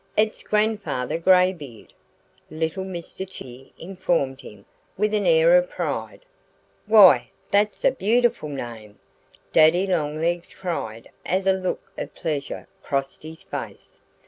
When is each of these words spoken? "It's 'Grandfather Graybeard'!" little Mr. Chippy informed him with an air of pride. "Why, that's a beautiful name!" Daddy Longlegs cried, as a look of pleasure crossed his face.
"It's 0.17 0.41
'Grandfather 0.43 1.19
Graybeard'!" 1.19 1.93
little 2.49 2.83
Mr. 2.83 3.17
Chippy 3.17 3.71
informed 3.77 4.41
him 4.41 4.65
with 4.97 5.13
an 5.13 5.27
air 5.27 5.55
of 5.55 5.69
pride. 5.69 6.21
"Why, 6.87 7.29
that's 7.51 7.85
a 7.85 7.91
beautiful 7.91 8.49
name!" 8.49 8.97
Daddy 9.53 9.85
Longlegs 9.85 10.55
cried, 10.55 11.11
as 11.23 11.45
a 11.45 11.53
look 11.53 11.91
of 11.99 12.15
pleasure 12.15 12.67
crossed 12.81 13.21
his 13.21 13.43
face. 13.43 14.01